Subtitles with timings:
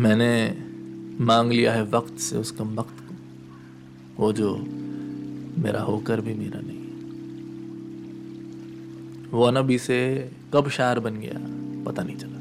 [0.00, 0.56] मैंने
[1.24, 3.14] मांग लिया है वक्त से उस कम वक्त को।
[4.22, 4.56] वो जो
[5.58, 6.78] मेरा होकर भी मेरा नहीं।
[9.30, 11.34] वो नबी से कब शायर बन गया,
[11.84, 12.38] पता नहीं चला।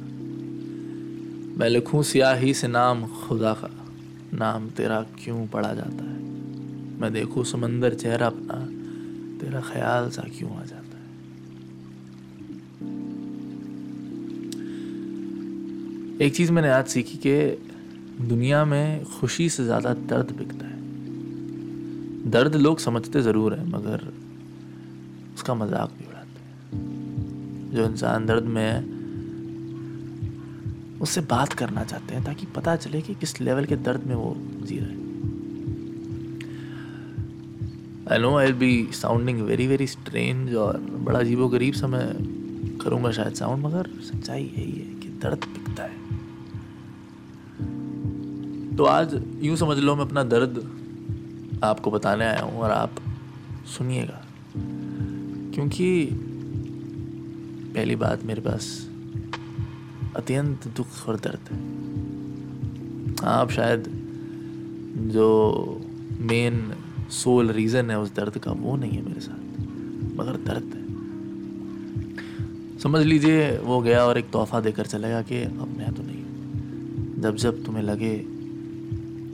[1.59, 3.85] मैं लिखूं सियाही से नाम खुदा का।
[4.33, 6.23] नाम तेरा क्यों पढ़ा जाता है?
[6.99, 8.77] मैं देखूँ समंदर चेहरा अपना।
[9.39, 10.76] तेरा ख्याल सा क्यों आ जाता
[16.21, 17.33] एक चीज़ मैंने आज सीखी कि
[18.27, 24.07] दुनिया में खुशी से ज़्यादा दर्द बिकता है। दर्द लोग समझते ज़रूर हैं, मगर
[25.35, 28.79] उसका मज़ाक भी उड़ाते हैं। जो इंसान दर्द में है,
[31.01, 34.35] उससे बात करना चाहते हैं ताकि पता चले कि किस लेवल के दर्द में वो
[34.39, 34.95] जी रहे
[38.11, 42.07] I know I be sounding very very strange और बड़ा अजीबो गरीब सा मैं
[42.79, 46.05] करूँगा शायद साउंड मगर सच्चाई यही है कि दर्द बिकता है।
[48.77, 50.57] तो आज यूँ समझ लो मैं अपना दर्द
[51.63, 52.95] आपको बताने आया हूँ और आप
[53.77, 54.19] सुनिएगा।
[55.53, 55.87] क्योंकि
[57.75, 58.67] पहली बात मेरे पास
[60.15, 61.57] अत्यंत दुख और दर्द है।
[63.25, 63.89] आप शायद
[65.13, 65.27] जो
[66.21, 66.73] मेन
[67.11, 69.41] सोल रीज़न है उस दर्द का वो नहीं है मेरे साथ,
[70.19, 70.83] मगर दर्द है।
[72.79, 77.35] समझ लीजिए वो गया और एक तोहफा देकर चलेगा कि अब मैं तो नहीं, जब
[77.35, 78.15] जब तुम्हें लगे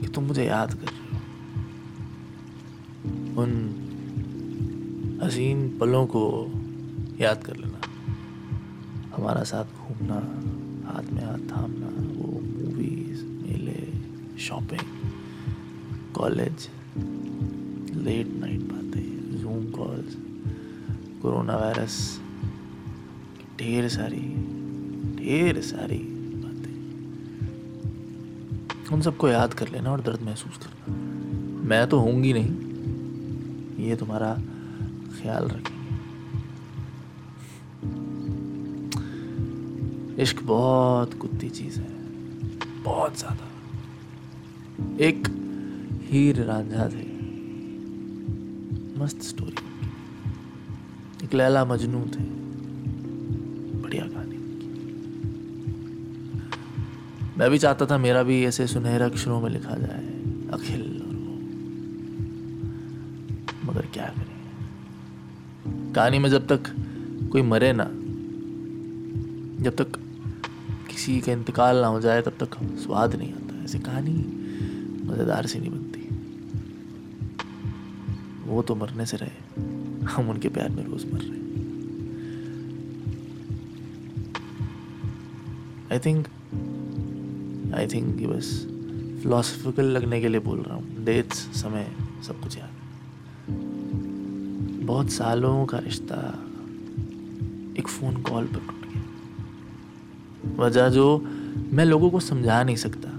[0.00, 0.92] कि तुम मुझे याद कर
[3.38, 3.50] उन
[5.22, 6.52] हसीन पलों को
[7.20, 7.80] याद कर लेना।
[9.16, 10.14] हमारा साथ घूमना,
[10.88, 14.86] हाथ में हाथ थामना, वो मूवीज़ मेले शॉपिंग
[16.14, 16.68] कॉलेज
[17.96, 20.16] लेट नाइट बातें जूम कॉल्स
[21.22, 22.20] कोरोना वायरस
[23.58, 24.26] ढेर सारी
[25.16, 26.13] ढेर सारी
[28.92, 30.94] उन सबको याद कर लेना और दर्द महसूस करना
[31.68, 34.34] मैं तो होंगी नहीं। ये तुम्हारा
[35.14, 35.72] ख्याल रखेंगे
[40.22, 41.88] इश्क बहुत कुत्ती चीज़ है।
[42.84, 43.46] बहुत ज़्यादा।
[45.04, 45.28] एक
[46.02, 47.06] हीर रांझा थे।
[49.00, 49.56] मस्त स्टोरी
[51.24, 52.24] एक लैला मजनू थे।
[53.82, 54.23] बढ़िया कहानी
[57.38, 60.04] मैं भी चाहता था मेरा भी ऐसे सुनहरा अक्षरों में लिखा जाए,
[60.52, 60.82] अखिल
[63.64, 65.92] मगर क्या करें?
[65.92, 66.62] कहानी में जब तक
[67.32, 67.84] कोई मरे ना,
[69.64, 69.98] जब तक
[70.90, 74.12] किसी का इंतकाल ना हो जाए, तब तक स्वाद नहीं आता। ऐसी कहानी
[75.04, 76.00] मज़ेदार सी नहीं बनती।
[78.44, 79.36] वो तो मरने से रहे,
[80.06, 81.42] हम उनके प्यार में रोज़ मर रहे।
[85.92, 86.28] आई थिंक
[87.74, 88.66] आई थिंक ये बस
[89.22, 91.92] फिलोसफिकल लगने के लिए बोल रहा हूँ। डेट्स समय,
[92.26, 92.70] सब कुछ याद।
[94.84, 96.44] बहुत सालों का रिश्ता
[97.78, 99.02] एक फ़ोन कॉल पर टूट गया।
[100.64, 101.26] वजह जो
[101.72, 103.10] मैं लोगों को समझा नहीं सकता।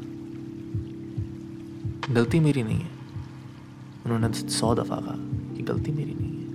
[2.13, 2.89] गलती मेरी नहीं है।
[4.05, 6.45] उन्होंने सौ दफ़ा कहा कि गलती मेरी नहीं है।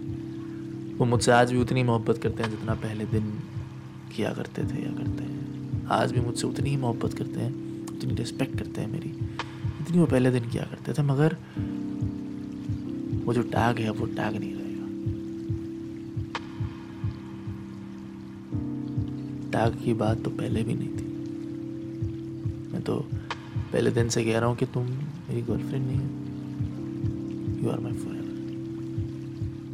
[0.94, 3.41] वो मुझसे आज भी उतनी मोहब्बत करते हैं जितना पहले दिन
[4.16, 5.41] किया करते थे या करते हैं।
[5.87, 7.70] आज भी मुझसे उतनी ही मोहब्बत करते हैं।
[8.00, 9.09] उतनी रिस्पेक्ट करते हैं मेरी।
[9.81, 11.37] इतनी वो पहले दिन किया करते थे, मगर
[13.25, 14.87] वो जो टैग है वो टैग नहीं रहेगा
[19.53, 21.05] टैग की बात तो पहले भी नहीं थी।
[22.72, 22.99] मैं तो
[23.72, 26.05] पहले दिन से कह रहा हूँ कि तुम मेरी गर्लफ्रेंड नहीं हो।
[27.62, 28.37] You are my forever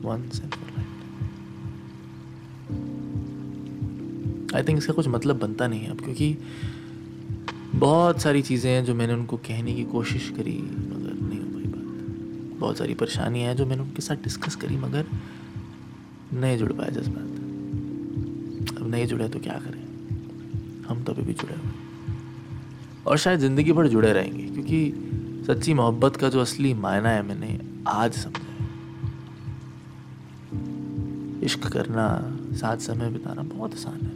[0.04, 0.42] once
[4.54, 6.36] I think इसका कुछ मतलब बनता नहीं है अब, क्योंकि
[7.76, 10.56] बहुत सारी चीज़ें हैं जो मैंने उनको कहने की कोशिश करी,
[10.90, 14.76] मगर नहीं हो पाई बात। बहुत सारी परेशानियाँ हैं जो मैंने उनके साथ डिस्कस करी,
[14.76, 15.06] मगर
[16.34, 19.82] नहीं जुड़ पाया जज्बात। अब नहीं जुड़े तो क्या करें?
[20.88, 21.70] हम तो अभी भी जुड़े हुए
[23.06, 27.58] और शायद ज़िंदगी भर जुड़े रहेंगे, क्योंकि सच्ची मोहब्बत का जो असली मायना है मैंने
[27.88, 28.54] आज समझा है।
[31.42, 32.06] इश्क करना,
[32.54, 34.14] साथ समय बिताना बहुत आसान है।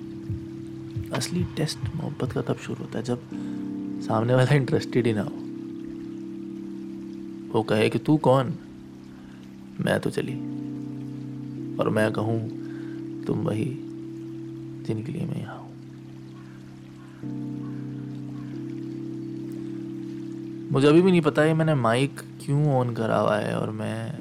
[1.11, 3.21] असली टेस्ट मोहब्बत का तब शुरू होता है जब
[4.03, 5.37] सामने वाला इंटरेस्टेड ही ना हो।
[7.53, 8.55] वो कहे कि तू कौन?
[9.81, 10.35] मैं तो चली।
[11.77, 12.41] और मैं कहूँ,
[13.25, 13.65] तुम वही
[14.87, 15.69] जिनके लिए मैं यहाँ हूँ।
[20.73, 24.13] मुझे अभी भी नहीं पता है मैंने माइक क्यों ऑन करा हुआ है और मैं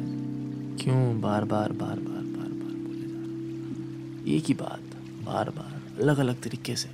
[0.82, 4.82] क्यों बार बार बार बार बार बार बोले जा रहा एक ही बात
[5.26, 6.90] बार बार अलग अलग तरीके से।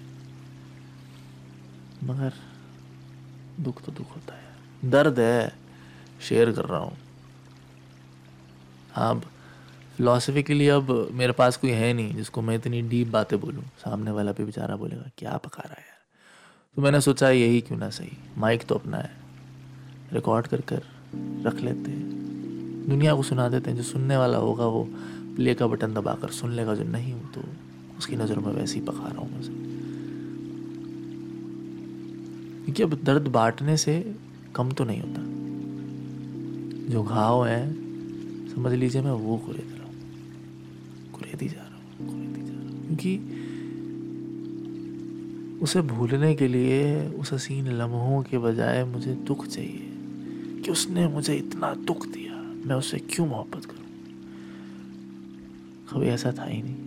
[2.03, 2.33] मगर
[3.59, 5.53] दुख तो दुख होता है। दर्द है
[6.21, 6.97] शेयर कर रहा हूँ।
[8.95, 9.21] अब
[9.97, 14.31] फिलोसफिकली अब मेरे पास कोई है नहीं जिसको मैं इतनी डीप बातें बोलूँ। सामने वाला
[14.31, 15.99] भी बेचारा बोलेगा, क्या पका रहा है यार?
[16.75, 19.11] तो मैंने सोचा यही क्यों ना सही। माइक तो अपना है।
[20.13, 20.81] रिकॉर्ड कर कर,
[21.45, 24.83] रख लेते हैं। दुनिया को सुना देते हैं। जो सुनने वाला होगा वो
[25.35, 27.43] प्ले का बटन दबाकर सुन लेगा, जो नहीं तो
[27.97, 29.41] उसकी नज़र में वैसे ही पका रहा हूँ मैं
[32.65, 34.15] क्योंकि अब दर्द बांटने से
[34.55, 35.21] कम तो नहीं होता।
[36.91, 37.73] जो घाव है,
[38.55, 39.95] समझ लीजिए मैं वो कुरेद रहा हूँ
[41.11, 43.17] कुरेदी जा रहा हूँ, कुरेदी जा रहा हूँ, क्योंकि
[45.63, 51.35] उसे भूलने के लिए, उस हसीन लम्हों के बजाय मुझे दुख चाहिए कि उसने मुझे
[51.35, 52.33] इतना दुख दिया,
[52.65, 53.85] मैं उससे क्यों मोहब्बत करूँ?
[55.89, 56.84] कभी ऐसा था ही नहीं।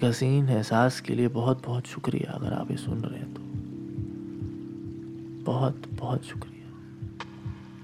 [0.00, 3.40] एक हसीन एहसास के लिए बहुत बहुत शुक्रिया अगर आप ये सुन रहे हैं तो।
[5.44, 6.66] बहुत बहुत शुक्रिया।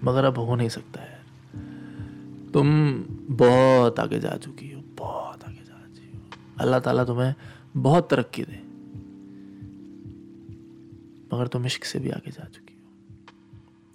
[0.04, 1.20] मगर अब हो नहीं सकता है।
[2.52, 2.92] तुम
[3.36, 6.22] बहुत आगे जा चुकी हो, बहुत आगे जा चुकी हो।
[6.60, 7.34] अल्लाह ताला तुम्हें
[7.76, 8.62] बहुत तरक्की दे।
[11.36, 12.90] मगर तुम इश्क से भी आगे जा चुकी हो।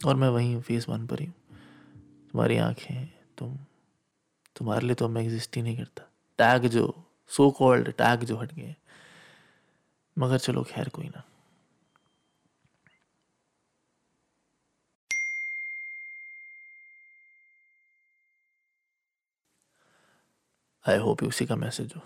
[0.09, 1.35] और मैं वहीं फेस वन पर ही हूँ।
[2.31, 3.55] तुम्हारी आँखें, तुम,
[4.55, 8.53] तुम्हारे लिए तो मैं एग्जिस्ट ही नहीं करता। टैग जो सो कॉल्ड टैग जो हट
[8.53, 8.75] गए,
[10.17, 11.23] मगर चलो खैर कोई ना।
[20.85, 22.01] आई होप उसी का मैसेज हो।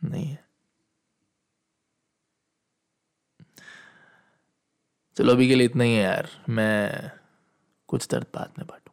[0.00, 0.44] नहीं है।
[5.16, 7.10] चलो अभी के लिए इतना ही है यार, मैं
[7.88, 8.92] कुछ दर्द बाद में बांटू